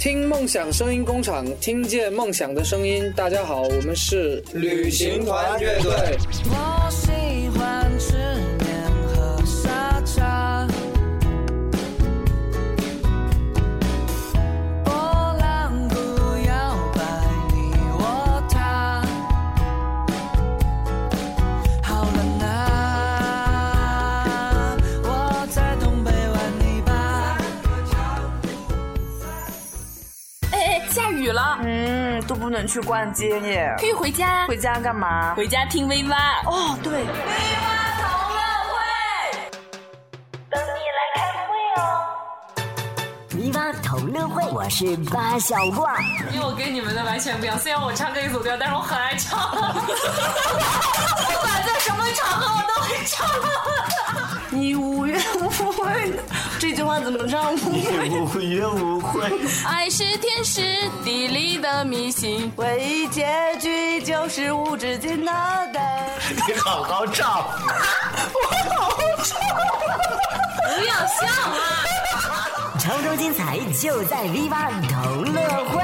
[0.00, 3.12] 听梦想声音工厂，听见梦想的声音。
[3.14, 6.16] 大家好，我们是旅行团乐队。
[32.30, 33.74] 都不能去逛街耶。
[33.76, 34.46] 可以回家。
[34.46, 35.34] 回家干嘛？
[35.34, 36.16] 回家听 V 八。
[36.46, 37.04] 哦，对，
[43.90, 45.98] 同乐会，我是八小挂。
[46.32, 49.56] 因为我跟你们的完全不一样，虽然我唱歌一走调，但是我很爱唱，不
[51.40, 53.26] 管在什么场合我都会唱。
[54.50, 56.12] 你无怨无悔，
[56.60, 57.52] 这句话怎么唱？
[57.56, 57.72] 无
[58.38, 59.28] 怨无悔。
[59.66, 63.26] 爱是天时地利的迷信，唯一结
[63.60, 65.32] 局就是无止境的
[65.74, 65.82] 等。
[66.46, 67.44] 你好 好唱。
[70.78, 71.82] 不要笑啊！
[72.80, 75.82] 超多精彩就在 V 八同乐会。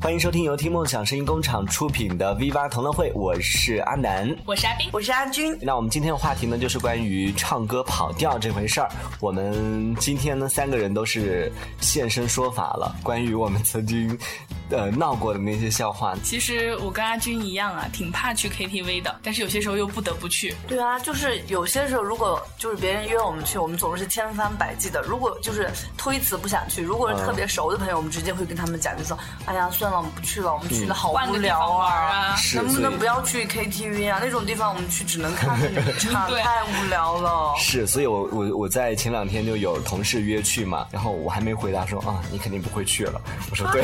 [0.00, 4.28] 欢迎收听由听梦想声音工厂出品的 V 八同乐会，我是阿南。
[4.44, 8.90] 我是阿斌，我是阿军，那我们今天的话题呢，就是关于唱歌跑调这回事儿。
[9.20, 14.18] 我们今天呢，三个人都是现身说法了，关于我们曾经
[14.70, 16.14] 呃闹过的那些笑话。
[16.22, 20.54] 其实我跟阿军一样啊，挺怕去 KTV 的，但是有些时候又不得不去。
[20.66, 25.00] 对啊，就是有些时候，如果就是别人约我们去，我们总是千方百计的。
[25.02, 34.20] 如果就是推辞不想去，如果是特别熟的朋友，我们直接会跟他们讲，就说：“哎呀，算了，我们不去了，我们去的好无聊啊是能不能不要去 KTV 啊？
[34.22, 37.54] 那种地方我们去只能看着你们唱，太无聊了。
[37.58, 43.20] 是，所以我我我在前两天就有同事约去嘛，然后我还没回答说啊，你肯定不会去了。
[43.50, 43.82] 我说对，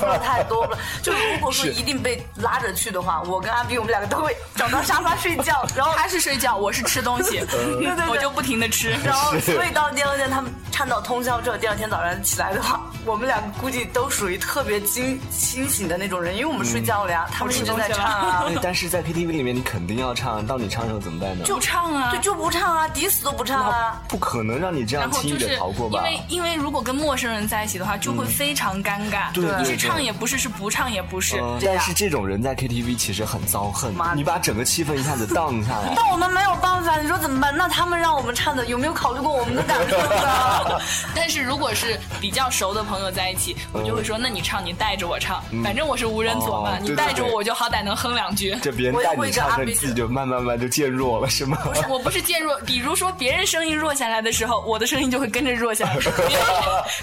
[0.00, 8.90] 说的太多了， 就如果说一定被拉着去的话，我跟阿斌我们两个都会找到沙发睡觉， 然后他是睡觉，我是吃东西， 对对我就不停的吃。
[9.04, 18.44] 然后所以到第二天他们唱到通宵之后，第二天早上起来的话，我们两个估计都属于特别清清醒的那种人，因为我们睡觉了呀，他们一直在唱啊。
[18.46, 21.44] 对但是在 KTV 里面你肯定要唱，到你唱的时候怎么办呢？
[21.44, 24.00] 就唱啊，对，就不唱啊，抵死都不唱啊。
[24.08, 26.00] 不可能让你这样轻易的逃过吧？
[26.00, 29.32] 因为因为如果跟陌生人在一起的话，就会非常尴尬。
[29.32, 31.40] 对对对你是唱也不是，是不唱也不是。
[31.40, 35.92] 嗯，但是这种人在 KTV 其实很遭恨，你把整个气氛一下子荡下来。
[35.96, 37.56] 但我们没有办法，你说怎么办？
[37.56, 40.80] 那他们让我们唱的，有没有考虑过我们的感受呢？
[41.14, 48.56] 但是如果是比较熟的朋友在一起，我就会说，那你唱，你带着我唱，反正我是无人左嘛哦，你带着我，我就好歹能哼两句。
[48.62, 51.58] 这别人我带你唱你自己就慢慢慢就渐弱了，是吗？
[51.64, 55.94] 不是，我不是渐弱，比如说别人声音弱下来的时候，我的声音就会跟着弱下来；
[56.28, 56.46] 别人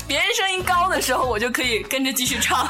[0.07, 2.67] 别人声音高的时候，我就可以跟着继续唱。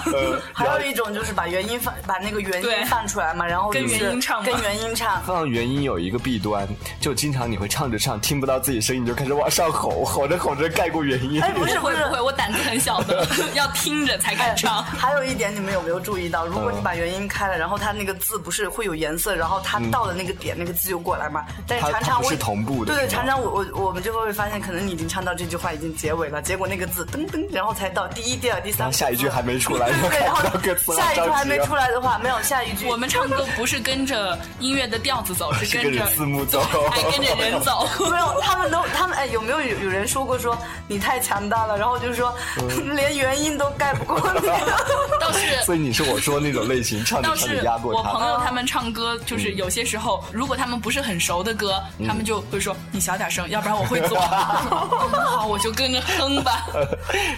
[0.53, 5.22] 还有一种就是把原音放，把那个原对因放出来嘛，然后跟就是原音唱跟原音唱。
[5.25, 6.68] 放原音有一个弊端，
[7.00, 11.41] 就经常你会唱着唱，听不到自己声音，就开始往上吼，吼着吼着盖过原音。
[11.41, 14.84] 哎，不是不是不会不会，我胆子很小的，要听着才敢唱。
[14.84, 16.45] 还有一点，你们有没有注意到？
[16.45, 21.45] 如果你把原音开了，然后它那个字不是会有颜色，然后它到了那个点，那个字就过来嘛？
[21.68, 29.89] 但是常常我它不是同步的对对，常常我我我们就会发现，可能你已经唱到这句话已经结尾了，结果那个字噔噔，然后才到第一、第二、第三，然后下一句还没出来，
[30.24, 30.41] 然后
[30.96, 32.85] 下一句还没出来的话，没有下一句。
[32.88, 37.88] 我们唱歌不是跟着音乐的调子走， 是是跟着字幕走， 还跟着人走。
[38.09, 40.57] 没有，他们都他们哎，有没有有有人说过说
[40.88, 44.47] 你太强大了，然后就说、嗯连原音都盖不过你。
[45.19, 48.28] 倒是所以你是我说那种类型，唱着倒是唱着压过我朋。
[48.28, 54.18] 友他们唱歌，就是有些时候，如果他们不是很熟的歌，他们就会说你小点声，要不然我会做。
[54.19, 56.66] 好，我就跟着哼吧。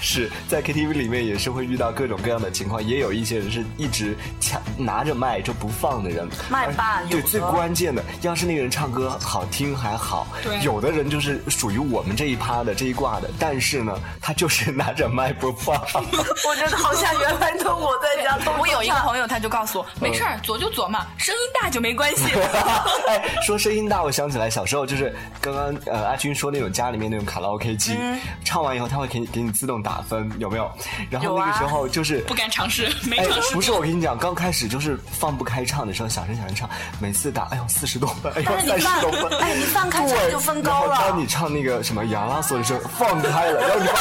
[0.02, 6.27] 是在 KTV 里面也是会遇到各种各样的情况，也有一些人是一直抢拿着麦就不放的人。
[6.50, 15.75] 麦霸对，最关键的，要是那个人唱歌好听还好，对有的人就是属于我们这一趴的这一挂的，但是呢，他就是拿着麦不放。
[16.47, 22.25] 我觉得好像原来的我在家我有一个朋友，他就告诉我，没事儿，左就左嘛，声音大就没关系。
[23.07, 30.69] 哎，说声音大，我想起来小时候就是刚刚呃阿军说那种家里面那种卡拉 OK 机，嗯唱完以后他会给你给你自动打分，有没有？
[31.09, 40.96] 然后那个时候就是不敢尝试，没哎尝试，不是我跟你讲，刚开始就是放不开唱的时候，小声小声唱，每次打，哎呦四十多分，哎呦三十多分，放，哎，你放开唱就分高了。
[40.96, 41.20] 当。
[41.20, 42.64] 你唱那个什么亚拉索的。
[42.64, 43.96] 时候，放开了，然后你哇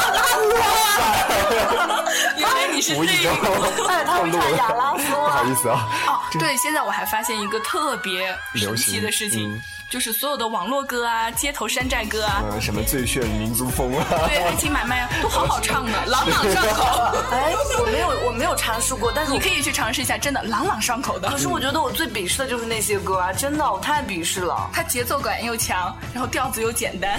[0.94, 1.00] 塞，
[2.36, 3.48] 原来你是这无意中个。
[3.88, 16.84] 哎，他会唱亚拉索不好意思啊，哦，对，现在我还发现一个特别神流行奇的事情，嗯就是所有的网络歌啊、街头山寨歌啊，嗯，什么最炫民族风啊，对爱情买卖啊，都好好唱的，朗朗上口。
[17.32, 21.38] 哎，我没有，我没有尝试过，但是你可以去尝试一下，真的朗朗上口的可。
[21.38, 24.68] 是我觉得我最鄙视的就是那些歌啊，真的，我太鄙视了。
[24.74, 27.18] 它节奏感又强，然后调子又简单。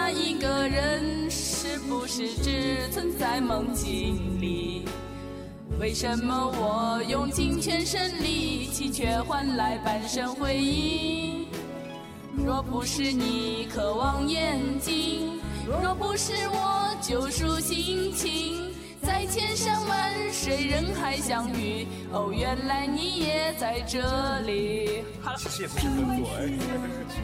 [0.00, 4.84] 那一个人是不是只存在梦境里？
[5.80, 11.48] 为什么我用尽全身力气，却换来半生回忆？
[12.36, 18.67] 若不是你渴望眼睛，若不是我救赎心情，
[19.02, 25.02] 在千山万水人海相遇，哦，原来你也在这里。
[25.20, 25.38] 好了。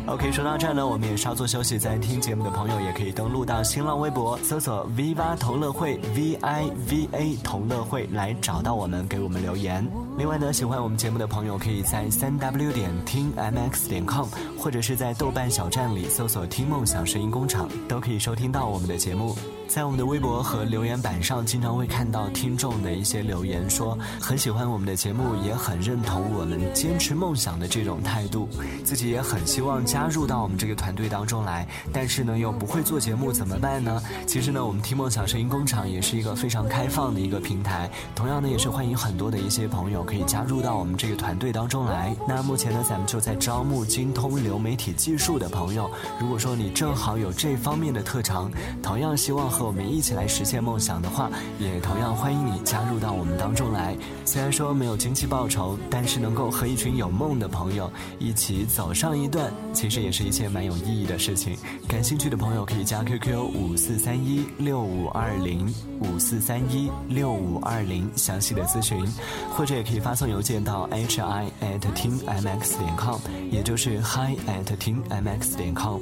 [0.06, 1.78] OK，说到这儿呢，我们也稍作休息。
[1.78, 9.86] 在听节目的朋友也可以登录到新浪微博，搜索 “Viva 同乐会 ”V I V A 同乐会来找到我们，给我们留言。
[10.16, 19.36] 另外呢，喜欢我们节目的朋友可以在三 W 点听 MX 点 com，或者是在豆瓣小站里搜索“听梦想声音工厂”，都可以收听到我们的节目。
[19.66, 28.48] 在我们的微博和留言板上，经常会看到听众的一些留言，说很喜欢我们的节目，也很认同我们坚持梦想的这种态度，
[28.84, 34.00] 自己也很希望加入到我们这个团队当中来，但是呢又不会做节目，怎么办呢？
[34.26, 42.14] 其实呢，我们听梦想声音工厂也是一个非常开放的一个平台，同样呢也是欢迎很多的一些朋友可以加入到我们这个团队当中来。
[42.28, 45.90] 那目前呢，咱们就在招募精通流媒体技术的朋友，
[46.20, 48.50] 如果说你正好有这方面的特长，
[48.82, 53.96] 同样希望和我们一起来实现梦想的话，也同样欢迎你加入到我们当中来。
[54.24, 61.56] 虽然说没有经济报酬，但是能够和一群有梦的朋友一起走上一段，其实也是一件蛮有意义的事情。
[61.88, 69.04] 感兴趣的朋友可以加 QQ 五四三一六五二零五四三一六五二零详细的咨询，
[69.50, 73.18] 或者也可以发送邮件到 hi at 听 mx 点 com，
[73.50, 76.00] 也就是 hi at 听 mx 点 com。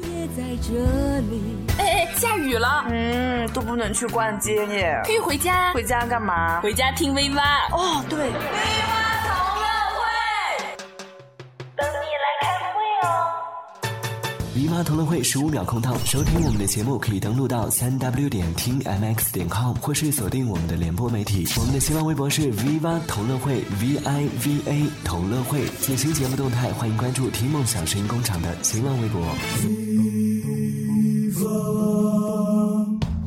[1.78, 5.00] 哎哎，下雨了，嗯，都不能去逛街耶。
[5.04, 6.60] 可以回家，回家干嘛？
[6.60, 7.42] 回家听 V 八。
[7.72, 8.30] 哦，对，
[14.62, 21.44] 姨妈同乐会十五秒空档，收听我们的节目可以登录到三 w 点听 mx 点 com，或是锁定我们的联播媒体。
[21.58, 25.66] 我们的新浪微博是 Viva 同乐会 v i v a 同乐会。
[25.80, 29.20] 最新节目动态，欢迎关注听梦想声音工厂的新浪微博。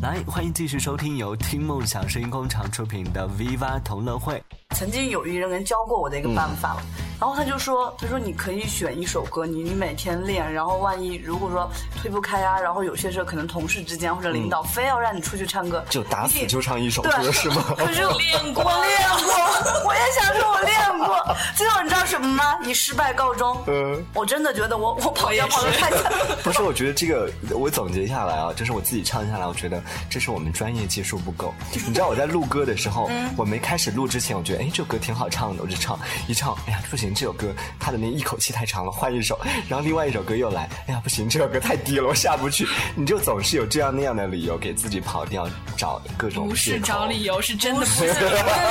[0.02, 4.42] 来，欢迎继续收听由听梦想声音工厂出品的 Viva 同乐会。
[4.74, 6.82] 曾经有一个人教过我的一个办法，
[7.20, 11.70] 然后他就说，他说你可以选一首歌，你你每天练，然后万一如果说
[12.02, 17.64] 推不开啊，然后有些时候可能同事之间或者领导非要让你出去唱歌，就打死就唱一首歌是吗？
[17.78, 22.58] 可是 我练过我练过，我也想说我练过，最后你知道什么吗？
[22.64, 23.62] 以失败告终。
[23.68, 26.12] 嗯我真的觉得我我跑调跑得太惨。
[26.44, 31.54] 不是，我觉得这个我总结下来啊，就是我自己唱下来，我觉得这是我们专业技术不够。
[31.88, 39.40] 你知道我在录歌的时候，我没开始录之前，我觉得哎这首歌挺好唱的，我就唱一唱，哎呀不行，这首歌他的那一口气太长了，换一首。
[39.68, 42.68] 然后另外一首歌又来，哎呀不行，这首歌太低了，我下不去。
[42.96, 45.48] 你就总是有这样那样的理由给自己跑调，
[45.78, 48.14] 找各种不是找理由，是真的不不是，我也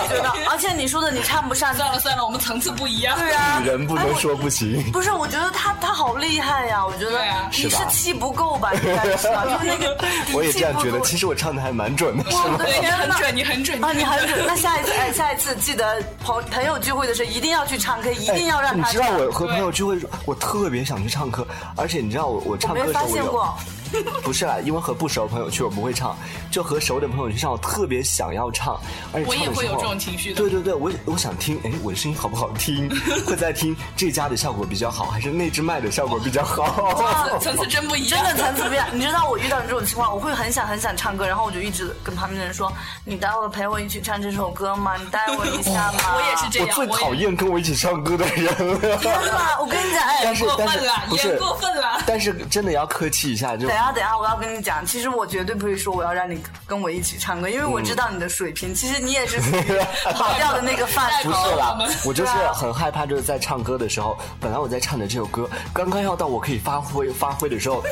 [0.09, 3.19] 觉得，而且你说的你唱不上，算了算了，我们层次不一样。
[3.19, 4.83] 对啊， 女人不能说不行。
[4.93, 6.85] 不是，我觉得他他好厉害呀！
[6.85, 8.73] 我觉得你是气不够吧？
[8.75, 9.45] 应该是吧？
[9.45, 9.97] 就是那个
[10.35, 12.43] 我也这样觉得，其实我唱的还蛮准的，是吗？
[12.45, 12.91] 不够我的对！
[12.91, 14.45] 很准，你很准啊，你很准。
[14.47, 18.83] 那下一次，哎，下一次记得朋朋友聚会的时候一定要去唱 K，一定要让哎你。
[18.85, 23.55] 知道我和朋友聚会，我特别想去唱歌，而且你知道我我唱歌的时候我有发现过。
[24.23, 26.17] 不是啦，因为和不熟的朋友去我不会唱，
[26.51, 28.81] 就和熟的朋友去唱，我特别想要唱，
[29.13, 32.89] 而且我也唱的时候会有这种情绪的对对对，我我想听，哎，我的声音好不好听？
[33.27, 37.39] 会在听这家的效果比较好，还是那只麦的效果比较好？
[37.41, 38.25] 层次真不一样。
[38.25, 42.73] 真的层次不一样，你知道我遇到这种情况，我会很想很想唱歌，然后我就一直跟旁边的人说
[43.05, 44.97] ：“你待会陪我一起唱这首歌吗？
[44.97, 48.97] 你带我一下吗？” 我也是这样，我最讨厌跟我一起唱歌歌的人了。
[48.99, 49.59] 天哪！
[49.61, 52.03] 我跟你讲，哎，但是但是过分了，不是也过分了。
[52.07, 58.75] 但是真的要客气一下，就下，等一下，我要跟你讲，其实我绝对不会说我要让你跟我一起唱歌，因为我知道你的水平。
[58.75, 59.79] 其实你也是属于
[60.13, 61.31] 跑调的那个范畴。
[61.35, 67.83] 不是啦我就是很害怕，就是在唱歌的时候，本来我在唱的这首歌，刚刚要到我可以发挥发挥的时候，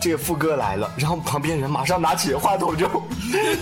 [0.00, 2.86] 这个副歌来了，然后旁边人马上拿起话筒就，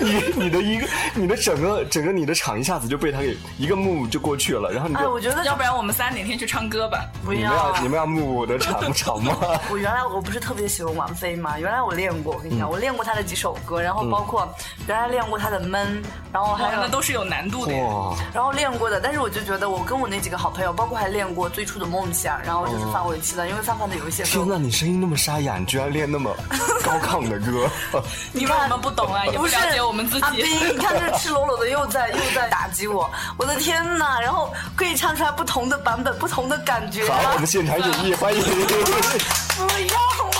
[0.01, 7.05] 你你的一个你的整个整个你的场一下子就被他给一个幕就过去了，然后你哎，就我觉得 要不然我们仨哪天去唱歌吧？
[7.25, 9.37] 不你们要要你们要幕我的场场吗？
[9.71, 14.49] 我原来我不是特别喜欢王菲吗，原来我练过，我跟你嗯讲，我练过他的几首歌，然后包括
[14.87, 17.73] 原来练过他的《闷》，然后还有那都是有难度的。
[17.77, 26.35] 哇，然后练过的，但是我就觉得我跟我那几个好朋友，包括还练过最初的梦想，然后就是范玮琪的，因为范范的有一些歌天呐，你声音那么沙哑，你居然练那么
[26.85, 27.69] 高亢的歌，
[28.33, 30.23] 你为我们不懂啊， 也不了解我们自己。
[30.23, 30.45] 阿斌，
[30.75, 34.19] 你看这赤裸裸的又在又在打击我，我的天呐！
[34.21, 37.05] 然后可以唱出来不同的版本，不同的感觉。
[37.11, 38.43] 好，我们现场演绎，欢迎。
[38.43, 40.38] 不要。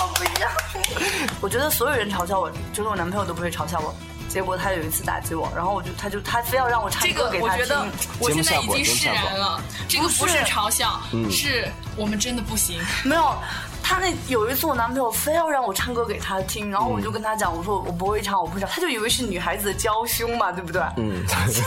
[1.41, 3.93] 我觉得所有人嘲笑我，就是我男朋友都不会嘲笑我。
[4.27, 7.63] 结果他有一次打击我，然后我就他就他非要让我唱这个歌给他听。
[7.63, 7.85] 我觉得
[8.19, 12.79] 我现在已经释然了，这个不是嘲笑，是我们真的不行。
[13.03, 13.35] 没有，
[13.81, 20.79] 他那有一次我男朋友非要让我唱歌给他听，然后我就跟他讲，我说我不会唱，我不会唱，他就以为是女孩子的娇羞嘛，对不对？
[20.97, 21.63] 嗯，谁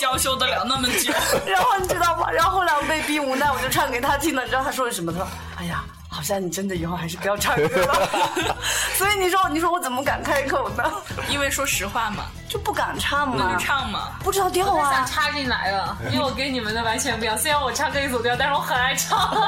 [0.00, 1.12] 娇羞得了那么久？
[1.46, 2.28] 然后你知道吗？
[2.32, 4.42] 然后后来我被逼无奈，我就唱给他听了。
[4.42, 5.12] 你知道他说了什么？
[5.12, 8.56] 他说：“哎呀，好像你真的以后还是不要唱歌了。
[8.98, 10.84] ”所以你说，你说我怎么敢开口呢？
[11.30, 14.10] 因为说实话嘛，就不敢唱那嘛就，唱嘛。
[14.22, 15.06] 不知道调啊想。
[15.06, 17.36] 插进来了，因为我跟你们的完全不一样。
[17.38, 19.40] 虽然我唱歌一走调，但是我很爱唱，不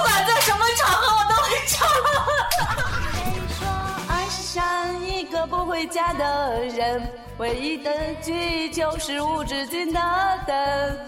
[0.00, 1.88] 管在什么场合我都会唱。
[3.58, 3.66] 说
[4.08, 4.62] 爱是像
[5.04, 7.02] 一个不回家的人，
[7.38, 7.90] 唯一的
[8.22, 10.00] 距就是无止境的
[10.46, 10.98] 等。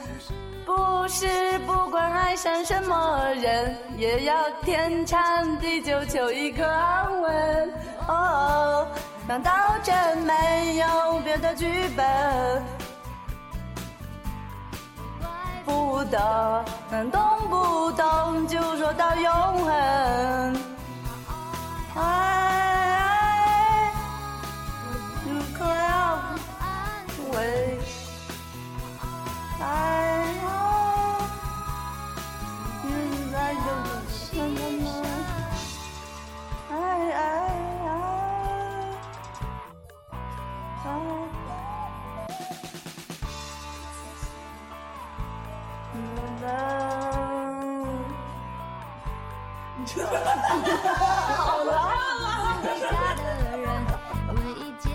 [0.67, 7.75] 不是不管爱上什么人，也要天长地久求一个安稳。
[8.09, 8.89] 哦，
[9.29, 9.53] 难道
[9.85, 12.05] 真没有别的剧本？
[15.65, 16.65] 不懂，
[17.13, 19.33] 动不动就说到永
[19.65, 20.57] 恒。
[21.95, 23.93] 爱，
[25.25, 26.19] 如果要
[27.33, 27.79] 为
[29.61, 30.06] 爱，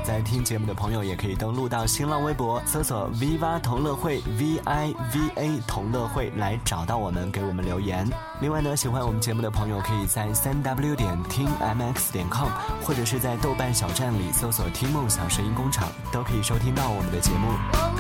[0.04, 8.06] 在听节目的朋友也可以登录到新浪微博，搜索 “viva 同乐会 ”V I V A 同乐会来找到我们，给我们留言。
[8.42, 12.50] 另外呢，喜欢我们节目的朋友可以在三 W 点听 MX 点 com，
[12.84, 17.91] 或者是在豆瓣小站里搜索“听梦想声音工厂”，都可以收听到我们的节目。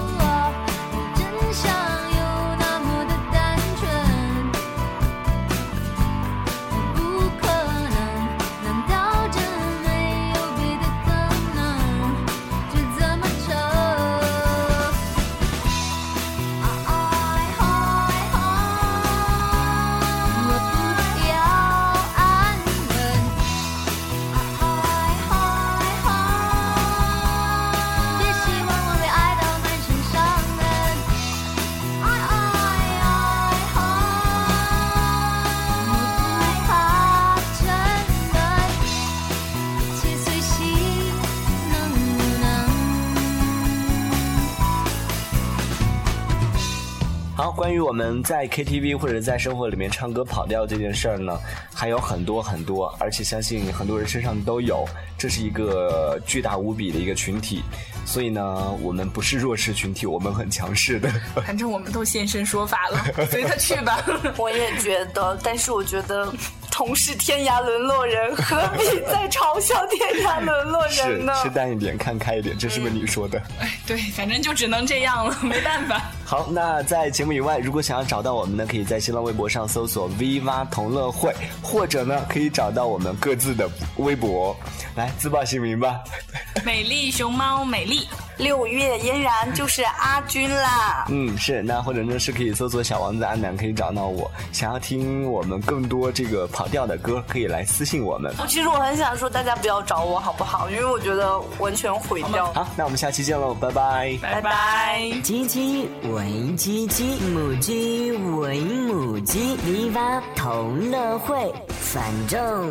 [47.92, 51.38] 我们在 KTV 或者在生活里面唱歌跑调这件事儿呢，
[51.74, 54.88] 还有很多很多，而且相信很多人身上都有。
[55.18, 57.62] 这是一个巨大无比的一个群体，
[58.06, 61.10] 所以呢，我们不是弱势群体，我们很强势的。
[61.46, 64.02] 反正我们都现身说法了，随他去吧。
[64.40, 66.34] 我也觉得，但是我觉得
[66.72, 71.34] 同是天涯沦落人，何必再嘲笑天涯沦落人呢？
[71.44, 73.38] 吃淡一点，看开一点，这是不是你说的？
[73.60, 76.02] 哎，对，反正就只能这样了，没办法。
[76.32, 84.56] 好，那在节目以外，如果想要找到我们呢，可以在新浪微博上搜索 “Viva 同乐会”，或者呢，可以找到我们各自的微博。
[84.96, 86.00] 来，自报姓名吧。
[86.64, 88.08] 美丽熊猫美丽，
[88.38, 91.06] 六月嫣然就是阿军啦。
[91.10, 94.32] 嗯，是，那或者呢是可以搜索小王子阿南，可以找到我。
[94.54, 98.34] 想要听我们更多这个跑调的歌，可以来私信我们。
[98.48, 100.70] 其实我很想说，大家不要找我好不好？
[100.70, 102.54] 因为我觉得完全毁掉。
[102.54, 104.18] 好，那我们下期见喽，拜拜。
[104.22, 105.12] 拜拜。
[105.24, 112.70] 亲亲，我为鸡鸡，母鸡为母鸡，Viva 同乐会，反正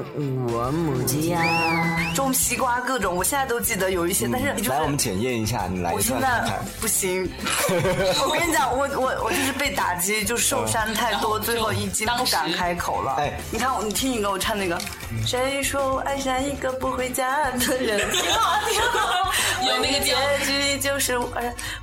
[0.52, 6.64] 我母鸡呀、种西瓜各种，我现在都记得有一些，但是就是来，我们检验一下，你来一我现在段看看。
[6.80, 7.28] 不行，
[8.22, 13.16] 我跟你讲，我我我就是被打击，就受伤太多，最后已经不敢开口了。
[13.18, 14.78] 哎你看我，你听一个，我唱那个，
[15.26, 18.08] 谁说我爱上一个不回家的人？
[18.12, 19.32] 挺好，挺好。
[19.66, 20.14] 有那个结
[20.46, 21.28] 局就是我，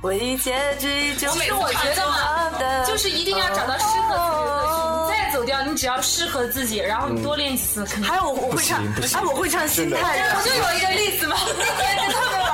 [0.00, 8.10] 唯一结局就是是我觉得嘛，就是一定要找到适合自己的歌曲，你再走调，你只要适合自己，然后你多练几次，肯定。
[8.10, 10.42] 还有我我会唱，哎，我会唱《心太软我》。
[10.44, 12.48] 就有一个例子嘛，那天跟他们玩，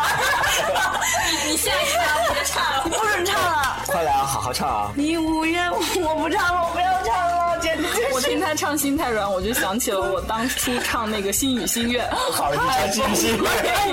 [1.31, 2.83] 你你下一场你就唱了。
[2.85, 4.93] 你不准唱了，快来啊，好好唱啊！
[4.95, 12.09] 你无缘，我不唱了，我不要唱了，简直就是我听他唱《心太软》，我就想起了我当初唱那个《心语心愿》。
[12.33, 13.39] 好，你唱星星。
[13.43, 13.93] 我也原来你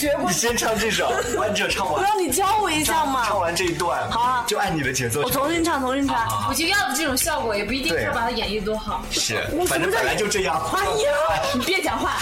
[0.00, 3.26] 学过你，先唱这首，完整唱完，我让你教我一下嘛。
[3.26, 5.30] 唱完这一段，好啊就按你的节奏我。
[5.30, 6.46] 重新唱，重新唱。
[6.48, 9.04] 我觉得要的这种效果也不一定对要把它演绎多好。
[9.10, 9.36] 是，
[9.68, 10.58] 反正本来就这样。
[10.72, 12.16] 哎呀，你别讲话。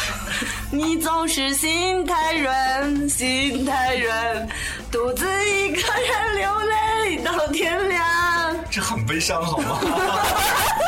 [0.73, 4.49] 你总是心太软，心太软，
[4.91, 8.05] 独自一个人流泪到天亮。
[8.71, 9.79] 这很悲伤，好吗？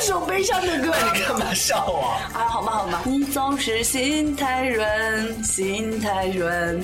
[0.00, 0.94] 首悲伤的歌。
[1.12, 2.30] 你干嘛笑啊？
[2.34, 3.02] 啊，好吧，好吧。
[3.04, 6.80] 你总是心太软，心太软，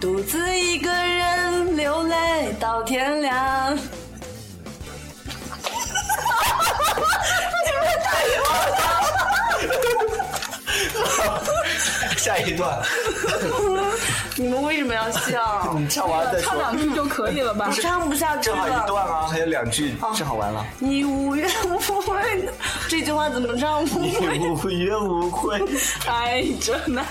[0.00, 3.78] 独自一个人流泪到天亮。
[12.28, 12.78] 下一段，
[14.36, 15.72] 你们为什么要笑？
[15.78, 16.50] 你唱完再说。
[16.50, 17.80] 唱两句就可以了吧我？
[17.80, 18.88] 唱不下去了正好一。
[18.88, 20.64] 段啊，还有两句，正好完了。
[20.78, 22.48] 你无怨无悔，
[22.88, 23.82] 这句话怎么唱？
[23.84, 24.38] 无你悔。
[24.38, 25.62] 无怨无悔。
[26.06, 27.02] 爱着那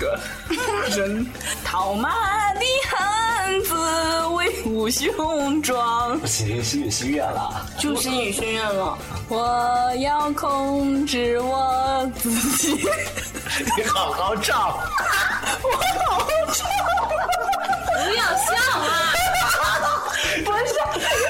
[0.00, 0.18] 个
[0.96, 1.26] 人，
[1.64, 2.10] 套马
[2.54, 3.74] 的汉子
[4.34, 6.18] 威武雄壮。
[6.18, 7.66] 不行，心语心愿了。
[7.78, 8.96] 就心语心愿了。
[9.28, 12.80] 我要控制我自己。
[13.76, 14.78] 你 好好唱。
[15.62, 15.70] 我
[16.08, 16.66] 好好唱
[17.94, 18.48] 不要笑
[18.78, 18.84] 啊！
[20.44, 20.74] 不是，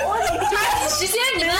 [0.04, 0.08] 我
[0.50, 1.54] 抓紧时间，你们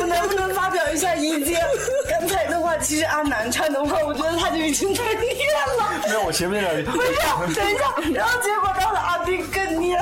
[0.00, 1.60] 我能不能发表一下意见？
[2.08, 5.30] 刚才的话，其实阿南唱的话，我觉得他就已经太虐
[5.78, 5.88] 了。
[6.06, 6.82] 没有，我前面两句。
[6.84, 7.08] 不是，
[7.54, 9.98] 等一下，然后结果到了阿斌更虐。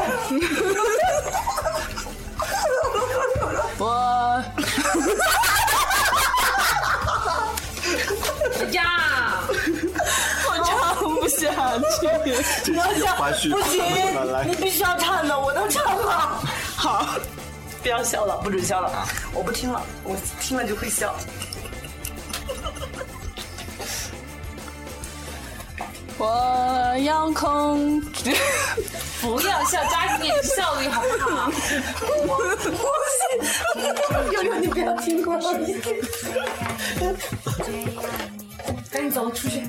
[3.78, 4.42] 我
[8.72, 9.13] 呀，我唱不下去。
[12.66, 13.82] 你要唱花絮不行
[14.46, 16.40] 你必须要唱的，我都唱了。
[16.76, 17.06] 好，
[17.82, 21.14] 不要笑了，不准笑了，我不听了，我听了就会笑。
[26.16, 28.32] 我要控制。
[29.20, 31.50] 不要笑，抓紧点效率好不好？
[31.98, 32.36] 不
[33.16, 35.52] 行悠悠，你不要听过了。
[35.58, 35.60] 赶
[37.64, 38.33] 紧
[39.14, 39.62] 走出去。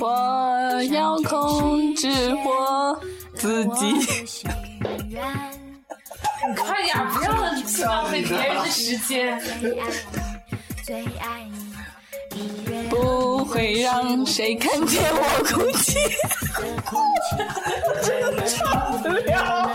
[0.00, 2.08] 我要控制
[2.44, 2.98] 我
[3.34, 3.92] 自己。
[6.48, 7.30] 你 快点，不要
[7.86, 9.38] 浪费别人的时间。
[13.00, 15.98] 不会让谁看见我哭泣。
[18.02, 19.70] 真的唱不了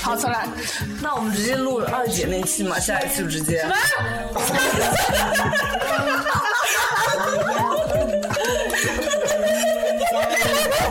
[0.00, 0.46] 好，重来。
[1.02, 3.66] 那我们直接录二姐那期嘛，下一期就直接。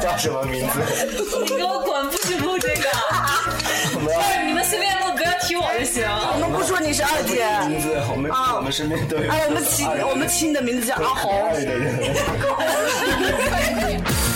[0.01, 0.79] 叫什么名字？
[1.43, 2.89] 你给我滚，不许录这个。
[3.95, 5.06] 我们要你们随便录，
[5.47, 6.03] 不要提我就行。
[6.05, 9.29] 我们不说你是二姐，名字，我们我们身边都有。
[9.31, 11.31] 哎，我们亲我们亲的名字叫阿红。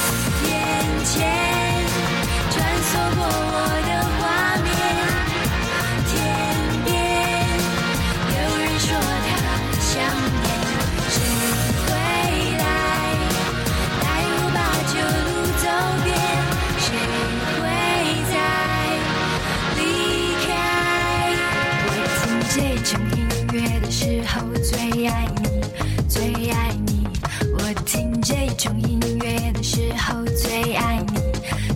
[24.02, 25.62] 时候最爱你，
[26.10, 27.06] 最爱你。
[27.54, 31.22] 我听这种音乐的时候最爱你，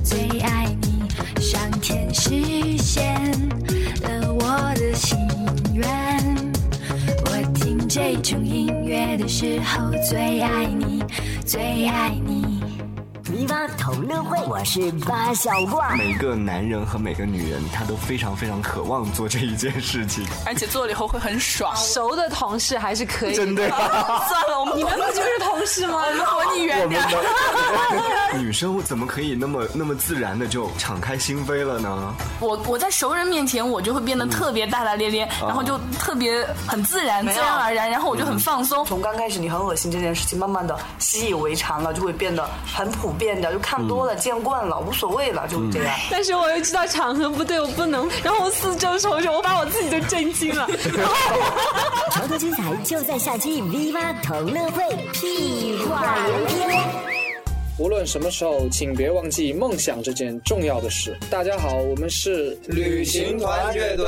[0.04, 1.08] 最爱你。
[1.40, 2.32] 上天实
[2.80, 3.14] 现
[4.02, 5.16] 了我的心
[5.76, 5.88] 愿。
[7.26, 11.04] 我听这种音乐的时候最爱你，
[11.46, 12.55] 最爱你。
[13.32, 15.96] ，V 八同乐会，我是八小怪。
[15.98, 21.76] 每个男人和每个女人，他都非常非常渴望做这一件事情，而且做了以后会很爽。
[21.76, 23.68] 熟的同事还是可以，真的。
[24.30, 26.02] 算了，我们你们不就是同事吗？
[26.38, 27.02] 我们离你远点。
[28.40, 32.14] 女生怎么可以那么那么自然的就敞开心扉了呢？
[32.40, 38.86] 我我在熟人面前，我就会变得特别大大咧咧，然后就特别很自然，自然而然，然后我就很放松。
[38.86, 45.96] 从刚开始你很恶心这件事情，慢慢的习以为常了，就会变得很普遍的，就看多了、见惯了，无所谓了，就这样。
[46.12, 48.10] 但是我又知道场合不对，我不能。
[48.22, 50.68] 然后我四周瞅瞅，我把我自己都震惊了。
[52.12, 56.80] 超多精彩就在下期 V 八同乐会，屁话连篇。
[57.78, 61.14] 无论什么时候，请别忘记梦想这件重要的事。
[61.30, 64.08] 大家好，我们是旅行团乐队。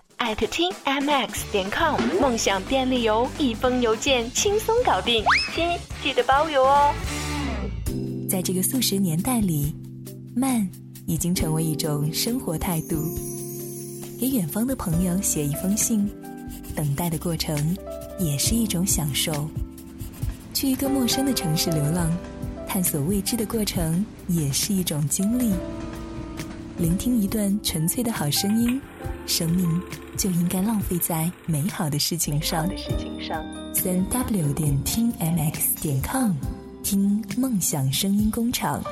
[0.21, 5.67] 艾特听 mx 点 com，梦想便利邮，一封邮件轻松搞定，亲
[6.03, 6.93] 记得包邮哦。
[8.29, 9.75] 在这个速食年代里，
[10.35, 10.69] 慢
[11.07, 13.03] 已经成为一种生活态度。
[14.19, 16.07] 给远方的朋友写一封信，
[16.75, 17.75] 等待的过程
[18.19, 19.49] 也是一种享受。
[20.53, 22.15] 去一个陌生的城市流浪，
[22.67, 25.51] 探索未知的过程也是一种经历。
[26.77, 28.79] 聆听一段纯粹的好声音，
[29.31, 29.81] 生命。
[30.17, 32.67] 就应该浪费在美好的事情上。
[33.73, 36.33] 三 w 点听 mx 点 com，
[36.83, 38.83] 听梦想声音工厂，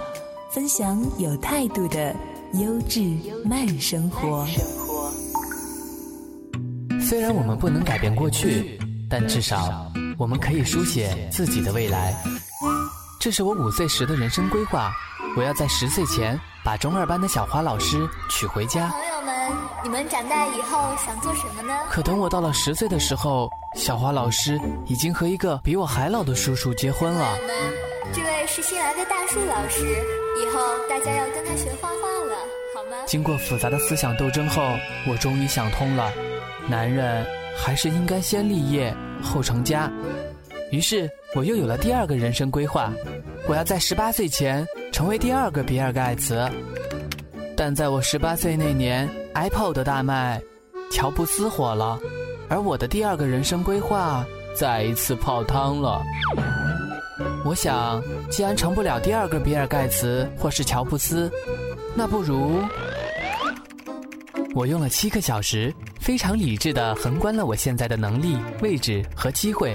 [0.52, 2.16] 分享有态度的
[2.54, 3.00] 优质
[3.46, 4.48] 慢生活。
[7.00, 12.16] 虽然我们不能改变过去，但至少我们可以书写自己的未来。
[13.20, 14.92] 这是我五岁时的人生规划，
[15.38, 18.92] 我要在十岁前把中二班的小花老师娶回家。
[19.82, 21.74] 你们长大以后想做什么呢？
[21.90, 27.38] 可等我到了十岁的时候，小花老师已经和一个比我还老的叔叔结婚了。
[28.14, 29.86] 这位是新来的大树老师，
[30.42, 32.36] 以后大家要跟他学画画了，
[32.76, 32.98] 好吗？
[33.06, 34.62] 经过复杂的思想斗争后，
[35.08, 36.12] 我终于想通了，
[36.68, 39.90] 男人还是应该先立业后成家。
[40.72, 42.92] 于是我又有了第二个人生规划，
[43.48, 46.50] 我要在十八岁前成为第二个比尔盖茨。
[47.56, 49.10] 但在我十八岁那年
[49.40, 50.42] ，iPod 大卖，
[50.92, 52.00] 乔布斯火了，
[52.50, 54.26] 而我的第二个人生规划
[54.56, 56.02] 再一次泡汤了。
[57.46, 61.32] 我想，既然成不了第二个比尔盖茨或是乔布斯，
[61.96, 62.62] 那不如……
[64.56, 69.74] 我用了七个小时，非常理智地横观了我现在的能力、位置和机会。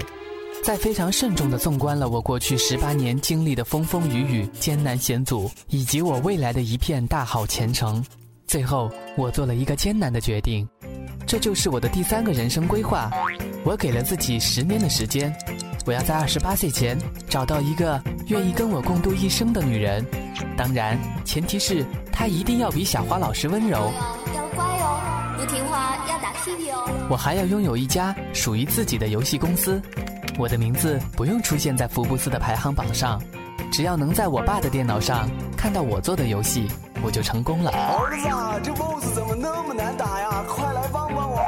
[0.63, 8.03] 在非常慎重地纵观了我过去十八年经历的风风雨雨、艰难险阻，以及我未来的一片大好前程，
[8.47, 10.67] 最后我做了一个艰难的决定，
[11.25, 13.09] 这就是我的第三个人生规划。
[13.63, 15.35] 我给了自己十年的时间，
[15.85, 20.05] 我要在二十八岁前找到一个愿意跟我共度一生的女人，
[20.55, 23.91] 当然前提是她一定要比小花老师温柔，
[24.35, 26.87] 要乖哦，不听话要打屁屁哦。
[27.09, 29.81] 我还要拥有一家属于自己的游戏公司。
[30.37, 33.19] 我的名字不用出现在福布斯的排行榜上，
[33.71, 35.27] 只要能在我爸的电脑上
[35.57, 36.67] 看到我做的游戏，
[37.05, 37.69] 我就成功了。
[37.69, 38.27] 儿子，
[38.63, 40.43] 这 BOSS 怎么那么难打呀？
[40.47, 41.39] 快来帮帮我！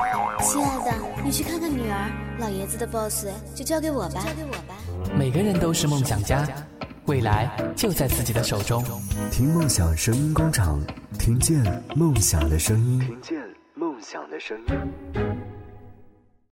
[0.44, 0.94] 亲爱的，
[1.24, 4.22] 你去看看女儿，老爷子的 BOSS 就交给我吧。
[4.24, 4.76] 交给我吧。
[5.18, 6.48] 每个人都是梦想家，
[7.06, 8.84] 未来就在自己的手中。
[9.32, 10.80] 听梦想声音工厂，
[11.18, 13.00] 听见梦想的声音。
[13.00, 13.42] 听见
[13.74, 15.27] 梦想的声音。